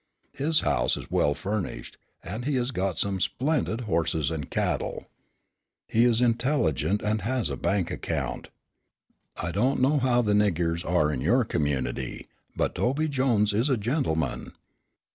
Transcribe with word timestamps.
His 0.33 0.61
house 0.61 0.97
is 0.97 1.11
well 1.11 1.35
furnished, 1.35 1.99
and 2.23 2.45
he 2.45 2.55
has 2.55 2.71
got 2.71 2.97
some 2.97 3.19
splendid 3.19 3.81
horses 3.81 4.31
and 4.31 4.49
cattle. 4.49 5.05
He 5.87 6.05
is 6.05 6.21
intelligent 6.23 7.03
and 7.03 7.21
has 7.21 7.51
a 7.51 7.55
bank 7.55 7.91
account. 7.91 8.49
I 9.39 9.51
don't 9.51 9.79
know 9.79 9.99
how 9.99 10.23
the 10.23 10.33
'niggers' 10.33 10.83
are 10.83 11.11
in 11.13 11.21
your 11.21 11.45
community, 11.45 12.27
but 12.55 12.73
Tobe 12.73 13.11
Jones 13.11 13.53
is 13.53 13.69
a 13.69 13.77
gentleman. 13.77 14.53